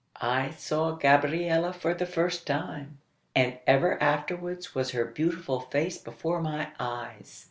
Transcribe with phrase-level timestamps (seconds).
[0.23, 2.97] I saw Gabriella for the first time;
[3.35, 7.39] and ever afterwards was her beautiful face before my eyes.